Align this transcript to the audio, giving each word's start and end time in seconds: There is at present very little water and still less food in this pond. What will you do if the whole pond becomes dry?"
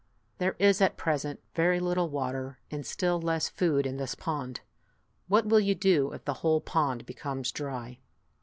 There 0.39 0.55
is 0.57 0.81
at 0.81 0.97
present 0.97 1.41
very 1.53 1.79
little 1.79 2.09
water 2.09 2.57
and 2.71 2.83
still 2.83 3.21
less 3.21 3.49
food 3.49 3.85
in 3.85 3.97
this 3.97 4.15
pond. 4.15 4.61
What 5.27 5.45
will 5.45 5.59
you 5.59 5.75
do 5.75 6.11
if 6.13 6.25
the 6.25 6.33
whole 6.41 6.59
pond 6.59 7.05
becomes 7.05 7.51
dry?" 7.51 7.99